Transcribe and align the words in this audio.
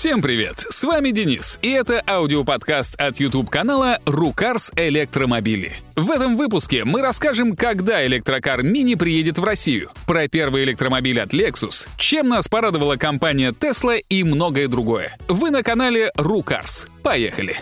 Всем 0.00 0.22
привет! 0.22 0.64
С 0.70 0.82
вами 0.84 1.10
Денис, 1.10 1.58
и 1.60 1.68
это 1.68 2.02
аудиоподкаст 2.08 2.98
от 2.98 3.20
YouTube-канала 3.20 3.98
«Рукарс 4.06 4.72
Электромобили». 4.74 5.74
В 5.94 6.10
этом 6.10 6.38
выпуске 6.38 6.86
мы 6.86 7.02
расскажем, 7.02 7.54
когда 7.54 8.06
электрокар 8.06 8.62
Мини 8.62 8.94
приедет 8.94 9.36
в 9.36 9.44
Россию, 9.44 9.90
про 10.06 10.26
первый 10.26 10.64
электромобиль 10.64 11.20
от 11.20 11.34
Lexus, 11.34 11.86
чем 11.98 12.30
нас 12.30 12.48
порадовала 12.48 12.96
компания 12.96 13.50
Tesla 13.50 13.98
и 14.08 14.24
многое 14.24 14.68
другое. 14.68 15.18
Вы 15.28 15.50
на 15.50 15.62
канале 15.62 16.12
«Рукарс». 16.14 16.88
Поехали! 17.02 17.58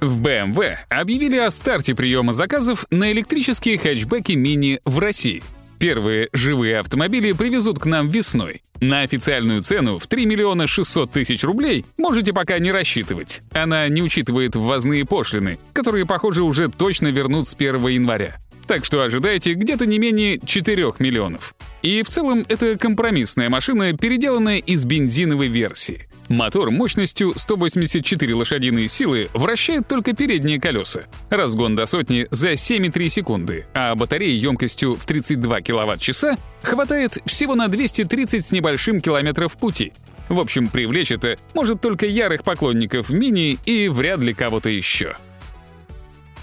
В 0.00 0.22
BMW 0.22 0.76
объявили 0.88 1.36
о 1.36 1.50
старте 1.50 1.94
приема 1.94 2.32
заказов 2.32 2.86
на 2.88 3.12
электрические 3.12 3.76
хэтчбеки 3.76 4.32
Мини 4.32 4.80
в 4.86 4.98
России— 5.00 5.42
Первые 5.84 6.30
живые 6.32 6.78
автомобили 6.78 7.32
привезут 7.32 7.78
к 7.78 7.84
нам 7.84 8.08
весной. 8.08 8.62
На 8.80 9.00
официальную 9.00 9.60
цену 9.60 9.98
в 9.98 10.06
3 10.06 10.24
миллиона 10.24 10.66
600 10.66 11.10
тысяч 11.10 11.44
рублей 11.44 11.84
можете 11.98 12.32
пока 12.32 12.58
не 12.58 12.72
рассчитывать. 12.72 13.42
Она 13.52 13.86
не 13.88 14.00
учитывает 14.00 14.56
ввозные 14.56 15.04
пошлины, 15.04 15.58
которые, 15.74 16.06
похоже, 16.06 16.42
уже 16.42 16.70
точно 16.70 17.08
вернут 17.08 17.46
с 17.46 17.54
1 17.54 17.86
января. 17.88 18.38
Так 18.66 18.86
что 18.86 19.02
ожидайте 19.02 19.52
где-то 19.52 19.84
не 19.84 19.98
менее 19.98 20.40
4 20.42 20.94
миллионов. 21.00 21.54
И 21.82 22.02
в 22.02 22.08
целом 22.08 22.46
это 22.48 22.78
компромиссная 22.78 23.50
машина, 23.50 23.92
переделанная 23.92 24.60
из 24.60 24.86
бензиновой 24.86 25.48
версии. 25.48 26.06
Мотор 26.28 26.70
мощностью 26.70 27.32
184 27.36 28.34
лошадиные 28.34 28.88
силы 28.88 29.28
вращает 29.34 29.86
только 29.86 30.14
передние 30.14 30.60
колеса. 30.60 31.02
Разгон 31.30 31.76
до 31.76 31.86
сотни 31.86 32.26
за 32.30 32.52
7,3 32.52 33.08
секунды, 33.08 33.66
а 33.74 33.94
батареи 33.94 34.34
емкостью 34.34 34.94
в 34.94 35.04
32 35.04 35.60
кВт-часа 35.60 36.36
хватает 36.62 37.18
всего 37.26 37.54
на 37.54 37.68
230 37.68 38.44
с 38.44 38.52
небольшим 38.52 39.00
километров 39.00 39.52
пути. 39.52 39.92
В 40.28 40.40
общем, 40.40 40.68
привлечь 40.68 41.12
это 41.12 41.36
может 41.52 41.80
только 41.82 42.06
ярых 42.06 42.44
поклонников 42.44 43.10
мини 43.10 43.58
и 43.66 43.88
вряд 43.88 44.20
ли 44.20 44.32
кого-то 44.32 44.70
еще. 44.70 45.16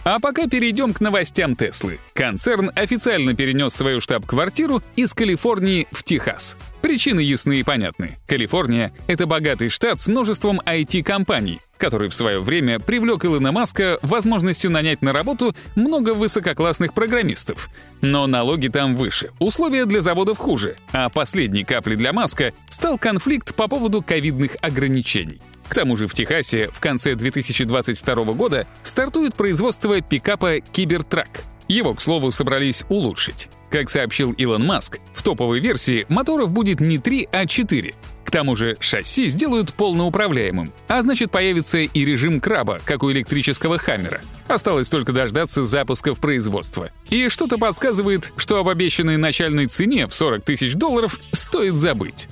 А 0.04 0.20
пока 0.20 0.48
перейдем 0.48 0.94
к 0.94 1.00
новостям 1.00 1.56
Теслы. 1.56 2.00
Концерн 2.14 2.72
официально 2.76 3.36
перенес 3.36 3.76
свою 3.76 4.02
штаб-квартиру 4.02 4.82
из 4.96 5.14
Калифорнии 5.14 5.88
в 5.92 6.04
Техас. 6.04 6.58
Причины 6.82 7.20
ясны 7.20 7.60
и 7.60 7.64
понятны. 7.64 8.18
Калифорния— 8.28 8.92
это 9.08 9.28
богатый 9.28 9.70
штат 9.70 10.02
с 10.02 10.08
множеством 10.08 10.60
IT-компаний, 10.66 11.60
который 11.78 12.10
в 12.10 12.16
свое 12.16 12.42
время 12.42 12.80
привлек 12.80 13.24
Илона 13.26 13.52
Маска 13.52 14.00
возможностью 14.02 14.72
нанять 14.72 15.04
на 15.04 15.14
работу 15.14 15.56
много 15.76 16.16
высококлассных 16.16 16.96
программистов. 16.96 17.70
Но 18.02 18.26
налоги 18.26 18.70
там 18.70 18.96
выше, 18.96 19.30
условия 19.38 19.86
для 19.86 20.02
заводов 20.02 20.40
хуже, 20.40 20.78
а 20.92 21.10
последней 21.10 21.64
каплей 21.64 21.96
для 21.96 22.12
Маска 22.12 22.54
стал 22.70 22.98
конфликт 22.98 23.54
по 23.54 23.68
поводу 23.68 24.02
ковидных 24.02 24.58
ограничений. 24.62 25.40
К 25.72 25.74
тому 25.74 25.96
же 25.96 26.06
в 26.06 26.14
Техасе 26.14 26.68
в 26.74 26.82
конце 26.82 27.16
2022 27.16 28.16
года 28.34 28.68
стартует 28.84 29.36
производство 29.36 30.02
пикапа 30.02 30.60
«Кибертрак». 30.60 31.46
Его, 31.70 31.94
к 31.94 32.02
слову, 32.02 32.32
собрались 32.32 32.84
улучшить. 32.90 33.48
Как 33.70 33.90
сообщил 33.90 34.34
Илон 34.34 34.66
Маск, 34.66 35.00
в 35.14 35.24
топовой 35.24 35.62
версии 35.62 36.06
моторов 36.10 36.50
будет 36.50 36.82
не 36.82 36.98
3, 36.98 37.30
а 37.32 37.46
4. 37.46 37.96
К 38.26 38.32
тому 38.32 38.58
же 38.58 38.76
шасси 38.82 39.30
сделают 39.30 39.74
полноуправляемым, 39.74 40.74
а 40.90 41.02
значит 41.04 41.32
появится 41.32 41.78
и 41.78 42.04
режим 42.04 42.42
краба, 42.42 42.82
как 42.84 43.02
у 43.04 43.10
электрического 43.10 43.78
«Хаммера». 43.78 44.20
Осталось 44.50 44.90
только 44.90 45.14
дождаться 45.14 45.64
запуска 45.64 46.14
в 46.14 46.20
производство. 46.20 46.90
И 47.10 47.30
что-то 47.30 47.58
подсказывает, 47.58 48.34
что 48.36 48.58
об 48.58 48.68
обещанной 48.68 49.16
начальной 49.16 49.68
цене 49.68 50.08
в 50.08 50.14
40 50.14 50.44
тысяч 50.44 50.74
долларов 50.74 51.18
стоит 51.32 51.78
забыть. 51.78 52.28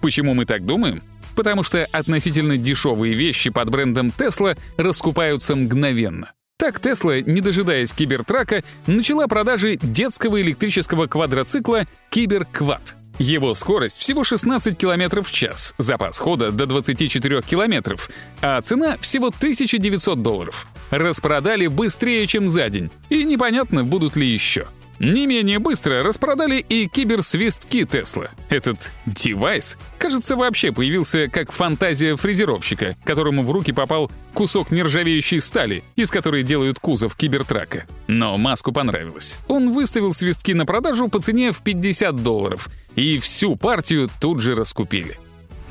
Почему 0.00 0.32
мы 0.32 0.46
так 0.46 0.64
думаем? 0.64 1.02
Потому 1.34 1.62
что 1.62 1.86
относительно 1.92 2.56
дешевые 2.56 3.14
вещи 3.14 3.50
под 3.50 3.70
брендом 3.70 4.12
Tesla 4.16 4.58
раскупаются 4.76 5.56
мгновенно. 5.56 6.32
Так 6.58 6.78
Tesla, 6.78 7.22
не 7.22 7.40
дожидаясь 7.40 7.92
кибертрака, 7.92 8.62
начала 8.86 9.26
продажи 9.26 9.76
детского 9.82 10.40
электрического 10.40 11.06
квадроцикла 11.08 11.86
Киберквад. 12.08 12.94
Его 13.18 13.54
скорость 13.54 13.98
всего 13.98 14.24
16 14.24 14.78
км 14.78 15.22
в 15.22 15.30
час, 15.30 15.74
запас 15.78 16.18
хода 16.18 16.50
до 16.50 16.66
24 16.66 17.42
км, 17.42 17.98
а 18.40 18.60
цена 18.62 18.96
всего 18.98 19.28
1900 19.28 20.22
долларов. 20.22 20.66
Распродали 20.90 21.66
быстрее, 21.66 22.26
чем 22.26 22.48
за 22.48 22.68
день, 22.68 22.90
и 23.10 23.24
непонятно, 23.24 23.84
будут 23.84 24.16
ли 24.16 24.26
еще. 24.26 24.68
Не 25.02 25.26
менее 25.26 25.58
быстро 25.58 26.04
распродали 26.04 26.64
и 26.68 26.86
киберсвистки 26.86 27.84
Тесла. 27.84 28.30
Этот 28.50 28.92
девайс, 29.04 29.76
кажется, 29.98 30.36
вообще 30.36 30.70
появился 30.70 31.26
как 31.26 31.50
фантазия 31.50 32.14
фрезеровщика, 32.14 32.94
которому 33.02 33.42
в 33.42 33.50
руки 33.50 33.72
попал 33.72 34.12
кусок 34.32 34.70
нержавеющей 34.70 35.40
стали, 35.40 35.82
из 35.96 36.08
которой 36.12 36.44
делают 36.44 36.78
кузов 36.78 37.16
кибертрака. 37.16 37.84
Но 38.06 38.36
Маску 38.36 38.70
понравилось. 38.70 39.40
Он 39.48 39.72
выставил 39.72 40.14
свистки 40.14 40.52
на 40.52 40.66
продажу 40.66 41.08
по 41.08 41.20
цене 41.20 41.50
в 41.50 41.62
50 41.62 42.22
долларов, 42.22 42.68
и 42.94 43.18
всю 43.18 43.56
партию 43.56 44.08
тут 44.20 44.40
же 44.40 44.54
раскупили. 44.54 45.18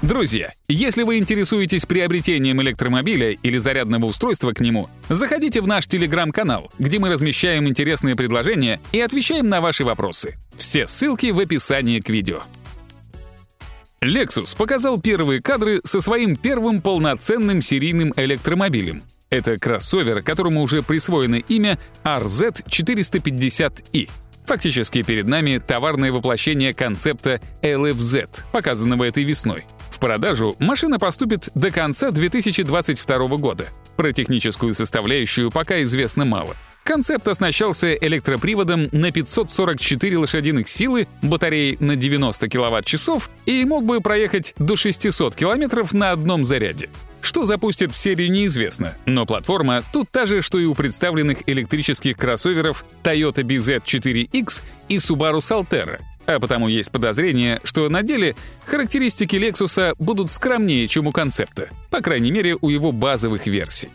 Друзья, 0.02 0.52
если 0.68 1.04
вы 1.04 1.20
интересуетесь 1.20 1.86
приобретением 1.86 2.60
электромобиля 2.64 3.34
или 3.34 3.60
зарядного 3.60 4.06
устройства 4.06 4.52
к 4.52 4.60
нему, 4.60 4.90
заходите 5.10 5.62
в 5.62 5.68
наш 5.68 5.86
телеграм-канал, 5.86 6.72
где 6.80 6.98
мы 6.98 7.10
размещаем 7.10 7.68
интересные 7.68 8.16
предложения 8.16 8.80
и 8.92 9.00
отвечаем 9.00 9.48
на 9.48 9.62
ваши 9.62 9.86
вопросы. 9.86 10.38
Все 10.58 10.88
ссылки 10.88 11.28
в 11.28 11.40
описании 11.40 12.00
к 12.00 12.10
видео. 12.10 12.42
Lexus 14.04 14.58
показал 14.58 15.00
первые 15.00 15.40
кадры 15.40 15.82
со 15.84 16.02
своим 16.02 16.36
первым 16.36 16.82
полноценным 16.82 17.62
серийным 17.62 18.12
электромобилем. 18.16 19.04
Это 19.30 19.60
кроссовер, 19.60 20.24
которому 20.24 20.64
уже 20.64 20.82
присвоено 20.82 21.36
имя 21.36 21.78
RZ450i. 22.04 24.10
Фактически 24.48 25.04
перед 25.04 25.28
нами 25.28 25.60
товарное 25.60 26.12
воплощение 26.12 26.74
концепта 26.74 27.40
LFZ, 27.62 28.40
показанного 28.52 29.04
этой 29.04 29.24
весной 29.24 29.64
продажу 30.02 30.56
машина 30.60 31.00
поступит 31.00 31.50
до 31.56 31.72
конца 31.72 32.12
2022 32.12 33.28
года. 33.38 33.68
Про 33.96 34.12
техническую 34.12 34.74
составляющую 34.74 35.50
пока 35.52 35.82
известно 35.84 36.26
мало. 36.26 36.58
Концепт 36.84 37.28
оснащался 37.28 37.94
электроприводом 37.94 38.90
на 38.92 39.12
544 39.12 40.18
лошадиных 40.18 40.68
силы, 40.68 41.08
батареей 41.22 41.78
на 41.80 41.96
90 41.96 42.50
кВт-часов 42.50 43.30
и 43.46 43.64
мог 43.64 43.86
бы 43.86 44.02
проехать 44.02 44.56
до 44.58 44.76
600 44.76 45.36
км 45.36 45.88
на 45.96 46.12
одном 46.12 46.44
заряде. 46.44 46.90
Что 47.22 47.46
запустит 47.46 47.92
в 47.92 47.98
серию 47.98 48.32
неизвестно, 48.32 48.98
но 49.06 49.28
платформа 49.28 49.84
тут 49.94 50.10
та 50.10 50.26
же, 50.26 50.42
что 50.42 50.58
и 50.58 50.66
у 50.66 50.74
представленных 50.74 51.48
электрических 51.48 52.18
кроссоверов 52.18 52.84
Toyota 53.04 53.44
BZ4X 53.44 54.64
и 54.90 54.98
Subaru 54.98 55.38
Solterra, 55.38 56.02
а 56.26 56.40
потому 56.40 56.68
есть 56.68 56.92
подозрение, 56.92 57.59
что 57.64 57.90
на 57.90 58.04
деле 58.04 58.36
характеристики 58.66 59.36
Lexus 59.36 59.94
будут 60.00 60.30
скромнее, 60.30 60.88
чем 60.88 61.08
у 61.08 61.12
концепта, 61.12 61.70
по 61.90 62.02
крайней 62.02 62.32
мере 62.32 62.58
у 62.59 62.70
его 62.70 62.92
базовых 62.92 63.48
версий. 63.48 63.90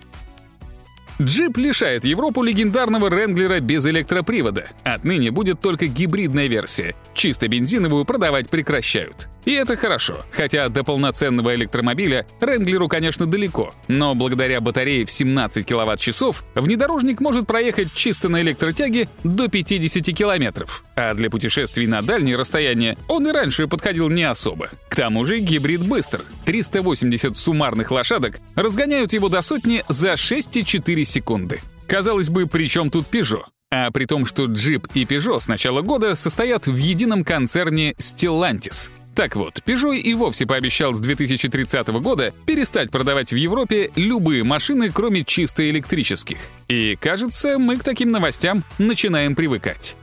Джип 1.21 1.57
лишает 1.57 2.05
Европу 2.05 2.43
легендарного 2.43 3.09
Ренглера 3.09 3.61
без 3.61 3.87
электропривода. 3.87 4.67
Отныне 4.85 5.31
будет 5.31 5.61
только 5.61 5.87
гибридная 5.87 6.47
версия. 6.47 6.95
Чисто 7.15 7.49
бензиновую 7.49 8.05
продавать 8.05 8.51
прекращают. 8.51 9.29
И 9.47 9.53
это 9.53 9.77
хорошо, 9.77 10.27
хотя 10.31 10.69
до 10.69 10.85
полноценного 10.85 11.55
электромобиля 11.55 12.27
Ренглеру, 12.41 12.89
конечно, 12.89 13.25
далеко. 13.25 13.73
Но 13.89 14.15
благодаря 14.15 14.61
батарее 14.61 15.07
в 15.07 15.11
17 15.11 15.65
кВт-часов 15.65 16.45
внедорожник 16.55 17.21
может 17.21 17.47
проехать 17.47 17.95
чисто 17.95 18.29
на 18.29 18.43
электротяге 18.43 19.09
до 19.25 19.49
50 19.49 20.15
километров. 20.15 20.85
А 20.97 21.15
для 21.15 21.31
путешествий 21.31 21.87
на 21.87 22.03
дальние 22.03 22.37
расстояния 22.37 22.99
он 23.09 23.27
и 23.27 23.33
раньше 23.33 23.69
подходил 23.69 24.11
не 24.11 24.25
особо. 24.25 24.69
К 24.97 25.01
тому 25.05 25.27
же 25.27 25.41
гибрид 25.41 25.87
быстр. 25.87 26.25
380 26.47 27.37
суммарных 27.37 27.91
лошадок 27.91 28.41
разгоняют 28.55 29.13
его 29.13 29.29
до 29.29 29.43
сотни 29.43 29.85
за 29.91 30.15
6,4 30.15 31.05
секунды. 31.05 31.61
Казалось 31.87 32.31
бы, 32.31 32.47
при 32.47 32.67
чем 32.67 32.89
тут 32.91 33.05
Peugeot? 33.13 33.43
А 33.71 33.91
при 33.91 34.07
том, 34.07 34.25
что 34.25 34.47
Jeep 34.47 34.89
и 34.95 35.05
Peugeot 35.05 35.39
с 35.39 35.49
начала 35.49 35.83
года 35.83 36.15
состоят 36.15 36.67
в 36.67 36.77
едином 36.77 37.25
концерне 37.25 37.93
Stellantis. 37.99 38.91
Так 39.15 39.37
вот, 39.37 39.63
Peugeot 39.67 39.99
и 39.99 40.15
вовсе 40.15 40.47
пообещал 40.47 40.95
с 40.95 41.01
2030 41.01 41.89
года 41.89 42.33
перестать 42.47 42.91
продавать 42.91 43.33
в 43.33 43.37
Европе 43.37 43.91
любые 43.97 44.45
машины, 44.45 44.91
кроме 44.91 45.25
чисто 45.25 45.69
электрических. 45.69 46.39
И, 46.69 46.97
кажется, 46.99 47.59
мы 47.59 47.77
к 47.77 47.85
таким 47.85 48.11
новостям 48.13 48.65
начинаем 48.79 49.35
привыкать. 49.35 49.95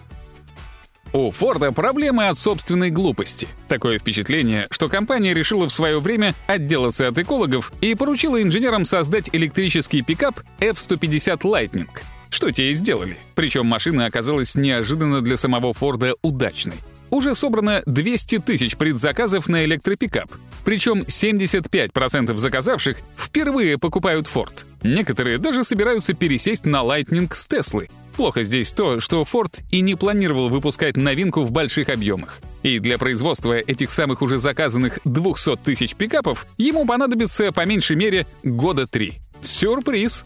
У 1.13 1.29
Форда 1.29 1.71
проблемы 1.71 2.27
от 2.27 2.39
собственной 2.39 2.89
глупости. 2.89 3.47
Такое 3.67 3.99
впечатление, 3.99 4.65
что 4.71 4.89
компания 4.89 5.35
решила 5.35 5.69
в 5.69 5.73
свое 5.73 5.99
время 5.99 6.33
отделаться 6.47 7.07
от 7.07 7.19
экологов 7.19 7.71
и 7.81 7.93
поручила 7.93 8.41
инженерам 8.41 8.83
создать 8.83 9.29
электрический 9.31 10.01
пикап 10.01 10.39
F-150 10.59 11.41
Lightning. 11.41 11.87
Что 12.31 12.49
те 12.49 12.71
и 12.71 12.73
сделали. 12.73 13.15
Причем 13.35 13.67
машина 13.67 14.07
оказалась 14.07 14.55
неожиданно 14.55 15.21
для 15.21 15.37
самого 15.37 15.75
Форда 15.75 16.15
удачной. 16.23 16.77
уже 17.11 17.35
собрано 17.35 17.83
200 17.85 18.39
тысяч 18.39 18.75
предзаказов 18.75 19.47
на 19.47 19.65
электропикап. 19.65 20.31
Причем 20.65 21.03
75% 21.03 22.35
заказавших 22.35 22.97
впервые 23.15 23.77
покупают 23.77 24.27
Ford. 24.33 24.65
Некоторые 24.81 25.37
даже 25.37 25.63
собираются 25.63 26.15
пересесть 26.15 26.65
на 26.65 26.77
Lightning 26.77 27.31
с 27.31 27.45
Теслы. 27.45 27.87
Плохо 28.15 28.43
здесь 28.43 28.71
то, 28.71 28.99
что 28.99 29.23
Ford 29.23 29.59
и 29.71 29.81
не 29.81 29.95
планировал 29.95 30.49
выпускать 30.49 30.97
новинку 30.97 31.41
в 31.41 31.51
больших 31.51 31.89
объемах. 31.89 32.41
И 32.61 32.79
для 32.79 32.97
производства 32.97 33.53
этих 33.53 33.91
самых 33.91 34.21
уже 34.21 34.37
заказанных 34.37 34.99
200 35.03 35.57
тысяч 35.57 35.95
пикапов 35.95 36.45
ему 36.57 36.85
понадобится 36.85 37.51
по 37.51 37.65
меньшей 37.65 37.95
мере 37.95 38.27
года 38.43 38.85
три. 38.85 39.15
Сюрприз! 39.41 40.25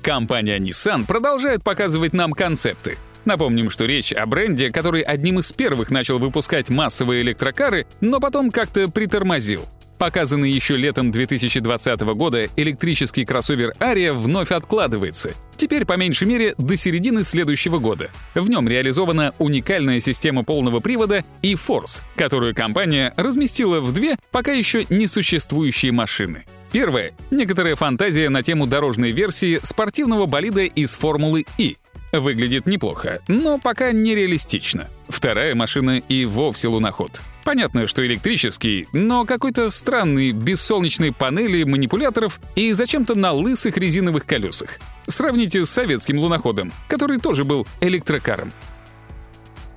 Компания 0.00 0.58
Nissan 0.58 1.06
продолжает 1.06 1.62
показывать 1.62 2.14
нам 2.14 2.32
концепты. 2.32 2.96
Напомним, 3.24 3.68
что 3.68 3.84
речь 3.84 4.12
о 4.12 4.24
бренде, 4.24 4.70
который 4.70 5.02
одним 5.02 5.40
из 5.40 5.52
первых 5.52 5.90
начал 5.90 6.18
выпускать 6.18 6.70
массовые 6.70 7.20
электрокары, 7.22 7.86
но 8.00 8.18
потом 8.18 8.50
как-то 8.50 8.88
притормозил. 8.88 9.66
Показанный 10.00 10.50
еще 10.50 10.78
летом 10.78 11.10
2020 11.10 12.00
года 12.14 12.48
электрический 12.56 13.26
кроссовер 13.26 13.74
Aria 13.80 14.14
вновь 14.14 14.50
откладывается. 14.50 15.32
Теперь, 15.58 15.84
по 15.84 15.98
меньшей 15.98 16.26
мере, 16.26 16.54
до 16.56 16.74
середины 16.74 17.22
следующего 17.22 17.78
года. 17.78 18.08
В 18.34 18.48
нем 18.48 18.66
реализована 18.66 19.34
уникальная 19.38 20.00
система 20.00 20.42
полного 20.42 20.80
привода 20.80 21.22
e-Force, 21.42 22.00
которую 22.16 22.54
компания 22.54 23.12
разместила 23.18 23.80
в 23.80 23.92
две 23.92 24.16
пока 24.30 24.52
еще 24.52 24.86
не 24.88 25.06
существующие 25.06 25.92
машины. 25.92 26.46
Первая— 26.72 27.12
некоторая 27.30 27.76
фантазия 27.76 28.30
на 28.30 28.42
тему 28.42 28.66
дорожной 28.66 29.10
версии 29.10 29.60
спортивного 29.62 30.24
болида 30.24 30.62
из 30.62 30.96
Формулы 30.96 31.44
И. 31.58 31.76
Выглядит 32.10 32.64
неплохо, 32.64 33.20
но 33.28 33.58
пока 33.58 33.92
нереалистично. 33.92 34.88
Вторая 35.10 35.54
машина 35.54 35.98
и 35.98 36.24
вовсе 36.24 36.68
луноход. 36.68 37.20
Понятно, 37.50 37.88
что 37.88 38.06
электрический, 38.06 38.86
но 38.92 39.24
какой-то 39.24 39.70
странный, 39.70 40.30
без 40.30 40.60
солнечной 40.60 41.12
панели, 41.12 41.64
манипуляторов 41.64 42.38
и 42.54 42.72
зачем-то 42.72 43.16
на 43.16 43.32
лысых 43.32 43.76
резиновых 43.76 44.24
колесах. 44.24 44.78
Сравните 45.08 45.66
с 45.66 45.70
советским 45.70 46.20
луноходом, 46.20 46.72
который 46.86 47.18
тоже 47.18 47.42
был 47.42 47.66
электрокаром. 47.80 48.52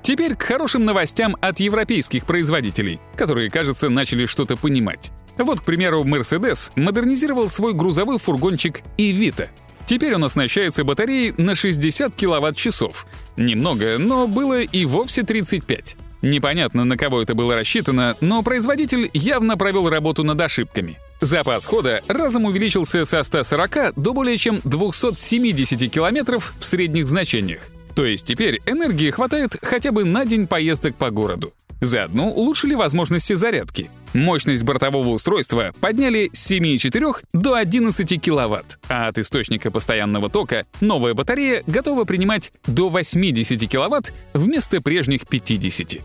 Теперь 0.04 0.36
к 0.36 0.44
хорошим 0.44 0.86
новостям 0.86 1.36
от 1.42 1.62
европейских 1.62 2.28
производителей, 2.28 3.00
которые, 3.16 3.50
кажется, 3.50 3.90
начали 3.90 4.28
что-то 4.28 4.56
понимать. 4.56 5.12
Вот, 5.40 5.62
к 5.62 5.64
примеру, 5.64 6.04
Mercedes 6.04 6.72
модернизировал 6.76 7.50
свой 7.50 7.74
грузовой 7.74 8.20
фургончик 8.20 8.82
Evita. 9.00 9.50
Теперь 9.88 10.14
он 10.14 10.24
оснащается 10.24 10.84
батареей 10.84 11.34
на 11.38 11.56
60 11.56 12.16
киловатт-часов. 12.16 13.08
Немного, 13.36 13.98
но 13.98 14.28
было 14.28 14.62
и 14.62 14.86
вовсе 14.86 15.24
35. 15.24 15.98
Непонятно, 16.24 16.86
на 16.86 16.96
кого 16.96 17.22
это 17.22 17.36
было 17.36 17.54
рассчитано, 17.54 18.16
но 18.22 18.44
производитель 18.44 19.10
явно 19.14 19.58
провел 19.58 19.90
работу 19.90 20.24
над 20.24 20.40
ошибками. 20.40 20.98
Запас 21.20 21.66
хода 21.68 22.02
разом 22.08 22.46
увеличился 22.46 23.04
со 23.04 23.24
140 23.24 23.94
до 23.98 24.14
более 24.14 24.38
чем 24.38 24.62
270 24.64 25.92
километров 25.92 26.54
в 26.60 26.64
средних 26.64 27.10
значениях. 27.10 27.68
То 27.94 28.06
есть 28.06 28.26
теперь 28.26 28.62
энергии 28.66 29.12
хватает 29.12 29.58
хотя 29.62 29.92
бы 29.92 30.06
на 30.06 30.26
день 30.26 30.48
поездок 30.48 30.96
по 30.96 31.12
городу. 31.12 31.52
Заодно 31.82 32.30
улучшили 32.30 32.74
возможности 32.74 33.34
зарядки. 33.34 33.90
Мощность 34.14 34.64
бортового 34.64 35.10
устройства 35.10 35.74
подняли 35.82 36.30
с 36.32 36.50
7,4 36.50 37.18
до 37.34 37.56
11 37.56 38.22
кВт, 38.22 38.80
а 38.88 39.08
от 39.08 39.18
источника 39.18 39.72
постоянного 39.72 40.30
тока 40.30 40.64
новая 40.80 41.14
батарея 41.14 41.64
готова 41.68 42.06
принимать 42.06 42.54
до 42.66 42.88
80 42.88 43.70
кВт 43.70 44.14
вместо 44.34 44.80
прежних 44.80 45.28
50. 45.28 46.02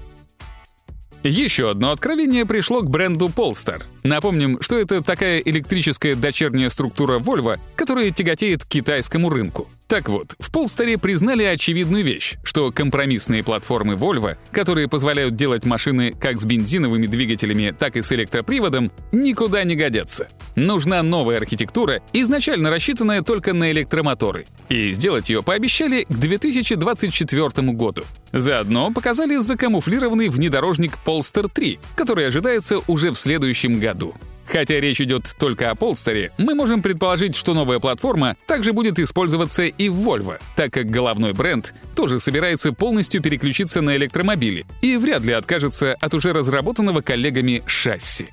Еще 1.22 1.70
одно 1.70 1.90
откровение 1.90 2.46
пришло 2.46 2.82
к 2.82 2.90
бренду 2.90 3.28
Polestar. 3.28 3.82
Напомним, 4.08 4.56
что 4.62 4.78
это 4.78 5.02
такая 5.02 5.38
электрическая 5.40 6.14
дочерняя 6.14 6.70
структура 6.70 7.18
Volvo, 7.18 7.58
которая 7.76 8.10
тяготеет 8.10 8.64
к 8.64 8.66
китайскому 8.66 9.28
рынку. 9.28 9.68
Так 9.86 10.08
вот, 10.08 10.34
в 10.38 10.50
Polestar 10.50 10.96
признали 10.98 11.42
очевидную 11.42 12.02
вещь, 12.02 12.36
что 12.42 12.72
компромиссные 12.72 13.44
платформы 13.44 13.96
Volvo, 13.96 14.38
которые 14.50 14.88
позволяют 14.88 15.36
делать 15.36 15.66
машины 15.66 16.14
как 16.18 16.40
с 16.40 16.46
бензиновыми 16.46 17.06
двигателями, 17.06 17.74
так 17.78 17.96
и 17.96 18.02
с 18.02 18.10
электроприводом, 18.10 18.90
никуда 19.12 19.62
не 19.64 19.76
годятся. 19.76 20.28
Нужна 20.56 21.02
новая 21.02 21.36
архитектура, 21.36 22.00
изначально 22.14 22.70
рассчитанная 22.70 23.20
только 23.20 23.52
на 23.52 23.70
электромоторы. 23.72 24.46
И 24.70 24.90
сделать 24.92 25.28
ее 25.28 25.42
пообещали 25.42 26.04
к 26.08 26.14
2024 26.14 27.72
году. 27.72 28.04
Заодно 28.32 28.90
показали 28.90 29.36
закамуфлированный 29.36 30.28
внедорожник 30.28 30.98
Polestar 31.04 31.50
3, 31.52 31.78
который 31.94 32.26
ожидается 32.26 32.78
уже 32.86 33.10
в 33.10 33.16
следующем 33.16 33.78
году. 33.98 34.14
Хотя 34.46 34.80
речь 34.80 35.00
идет 35.00 35.34
только 35.38 35.70
о 35.70 35.74
Polestar, 35.74 36.30
мы 36.38 36.54
можем 36.54 36.80
предположить, 36.80 37.36
что 37.36 37.52
новая 37.52 37.80
платформа 37.80 38.34
также 38.46 38.72
будет 38.72 38.98
использоваться 38.98 39.64
и 39.64 39.90
в 39.90 40.08
Volvo, 40.08 40.40
так 40.56 40.72
как 40.72 40.88
головной 40.88 41.34
бренд 41.34 41.74
тоже 41.94 42.18
собирается 42.18 42.72
полностью 42.72 43.20
переключиться 43.20 43.82
на 43.82 43.94
электромобили 43.96 44.64
и 44.80 44.96
вряд 44.96 45.22
ли 45.22 45.32
откажется 45.32 45.94
от 46.00 46.14
уже 46.14 46.32
разработанного 46.32 47.02
коллегами 47.02 47.62
шасси. 47.66 48.28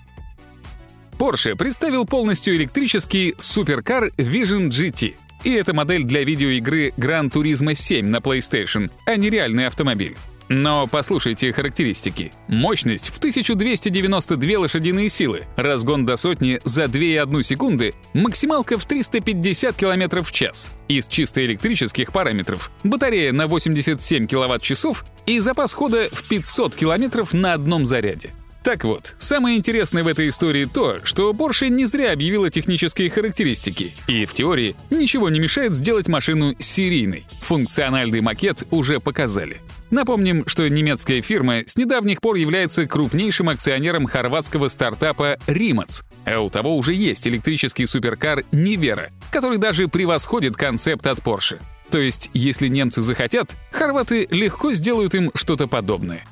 Porsche 1.17 1.56
представил 1.56 2.06
полностью 2.06 2.56
электрический 2.56 3.35
суперкар 3.38 4.07
Vision 4.17 4.69
GT. 4.69 5.15
И 5.44 5.51
это 5.51 5.73
модель 5.73 6.03
для 6.03 6.23
видеоигры 6.23 6.94
Gran 6.97 7.29
Turismo 7.29 7.75
7 7.75 8.07
на 8.07 8.17
PlayStation, 8.17 8.89
а 9.06 9.15
не 9.15 9.29
реальный 9.29 9.67
автомобиль. 9.67 10.15
Но 10.50 10.88
послушайте 10.88 11.51
характеристики. 11.51 12.31
Мощность 12.47 13.09
в 13.09 13.18
1292 13.18 14.59
лошадиные 14.59 15.09
силы, 15.09 15.44
разгон 15.56 16.06
до 16.06 16.18
сотни 16.18 16.59
за 16.63 16.86
2,1 16.86 17.44
секунды, 17.44 17.94
максималка 18.13 18.77
в 18.77 18.86
350 18.86 19.75
км 19.75 20.21
в 20.21 20.31
час. 20.31 20.71
Из 20.88 21.07
чисто 21.07 21.44
электрических 21.45 22.12
параметров 22.12 22.71
батарея 22.83 23.31
на 23.33 23.47
87 23.47 24.27
кВт-часов 24.27 25.06
и 25.25 25.39
запас 25.39 25.74
хода 25.74 26.09
в 26.12 26.27
500 26.27 26.75
км 26.75 27.25
на 27.36 27.53
одном 27.53 27.86
заряде. 27.86 28.31
Так 28.65 28.83
вот, 28.83 29.13
самое 29.19 29.59
интересное 29.59 30.03
в 30.03 30.07
этой 30.07 30.27
истории 30.30 30.65
то, 30.65 30.98
что 31.03 31.31
Porsche 31.33 31.69
не 31.69 31.86
зря 31.86 32.12
объявила 32.12 32.50
технические 32.50 33.12
характеристики, 33.12 33.95
и 34.07 34.25
в 34.25 34.33
теории 34.33 34.75
ничего 34.89 35.30
не 35.30 35.39
мешает 35.39 35.75
сделать 35.75 36.07
машину 36.07 36.56
серийной. 36.57 37.25
Функциональный 37.41 38.21
макет 38.21 38.63
уже 38.71 39.00
показали. 39.00 39.62
Напомним, 39.91 40.43
что 40.47 40.67
немецкая 40.67 41.21
фирма 41.21 41.63
с 41.65 41.75
недавних 41.75 42.19
пор 42.19 42.35
является 42.35 42.87
крупнейшим 42.87 43.49
акционером 43.49 44.07
хорватского 44.07 44.67
стартапа 44.67 45.37
Rimac, 45.47 46.03
а 46.25 46.39
у 46.39 46.49
того 46.49 46.75
уже 46.75 46.93
есть 46.93 47.27
электрический 47.27 47.85
суперкар 47.85 48.39
Nivera, 48.51 49.10
который 49.31 49.57
даже 49.57 49.88
превосходит 49.88 50.55
концепт 50.55 51.05
от 51.05 51.19
Porsche. 51.19 51.62
То 51.91 52.00
есть, 52.00 52.31
если 52.33 52.67
немцы 52.67 53.01
захотят, 53.03 53.55
хорваты 53.71 54.27
легко 54.31 54.74
сделают 54.74 55.13
им 55.13 55.31
что-то 55.36 55.67
подобное. 55.67 56.25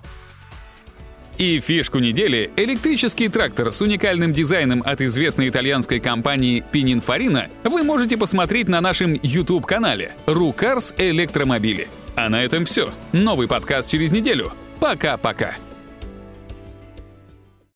И 1.38 1.60
фишку 1.60 2.00
недели— 2.00 2.52
электрический 2.58 3.28
трактор 3.28 3.72
с 3.72 3.82
уникальным 3.82 4.34
дизайном 4.34 4.84
от 4.86 5.02
известной 5.02 5.50
итальянской 5.50 6.00
компании 6.00 6.64
Pininfarina 6.72 7.50
вы 7.64 7.84
можете 7.84 8.18
посмотреть 8.18 8.68
на 8.68 8.82
нашем 8.82 9.20
YouTube-канале 9.22 10.14
«Рукарс 10.28 10.94
Электромобили». 10.98 11.88
А 12.16 12.30
на 12.30 12.44
этом 12.44 12.66
все. 12.66 12.90
Новый 13.12 13.48
подкаст 13.48 13.90
через 13.90 14.12
неделю. 14.12 14.54
Пока-пока. 14.80 15.56